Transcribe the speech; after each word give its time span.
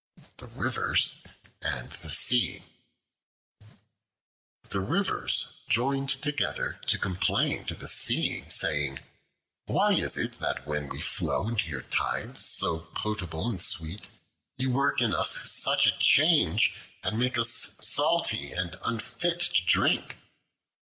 The 0.37 0.47
Rivers 0.47 1.13
and 1.61 1.91
the 1.91 2.09
Sea 2.09 2.63
THE 4.69 4.79
RIVERS 4.79 5.61
joined 5.69 6.09
together 6.09 6.79
to 6.87 6.97
complain 6.97 7.65
to 7.65 7.75
the 7.75 7.87
Sea, 7.87 8.43
saying, 8.49 8.99
"Why 9.67 9.91
is 9.93 10.17
it 10.17 10.39
that 10.39 10.65
when 10.65 10.89
we 10.89 11.01
flow 11.03 11.47
into 11.47 11.69
your 11.69 11.83
tides 11.83 12.43
so 12.43 12.79
potable 12.95 13.47
and 13.47 13.61
sweet, 13.61 14.09
you 14.57 14.71
work 14.71 15.01
in 15.03 15.13
us 15.13 15.39
such 15.45 15.85
a 15.85 15.95
change, 15.99 16.73
and 17.03 17.19
make 17.19 17.37
us 17.37 17.77
salty 17.79 18.53
and 18.53 18.77
unfit 18.83 19.39
to 19.39 19.63
drink?" 19.67 20.17